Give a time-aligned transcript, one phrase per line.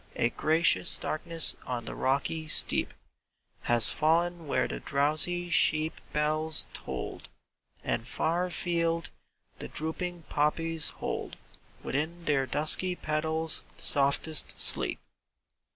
[0.15, 2.95] A gracious darkness on the rocky steep
[3.69, 7.29] Has fallen where the drowsy sheep bells tolled,
[7.83, 9.11] And far afield
[9.59, 11.37] the drooping poppies hold
[11.83, 14.97] Within their dusky petals softest sleep.